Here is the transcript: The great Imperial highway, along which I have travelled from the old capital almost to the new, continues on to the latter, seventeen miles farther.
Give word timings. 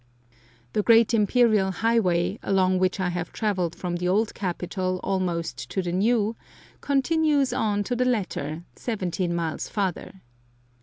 The 0.73 0.81
great 0.81 1.13
Imperial 1.13 1.69
highway, 1.69 2.39
along 2.41 2.79
which 2.79 2.99
I 2.99 3.09
have 3.09 3.31
travelled 3.31 3.75
from 3.75 3.97
the 3.97 4.07
old 4.07 4.33
capital 4.33 4.99
almost 5.03 5.69
to 5.69 5.83
the 5.83 5.91
new, 5.91 6.35
continues 6.81 7.53
on 7.53 7.83
to 7.83 7.95
the 7.95 8.05
latter, 8.05 8.63
seventeen 8.75 9.35
miles 9.35 9.69
farther. 9.69 10.23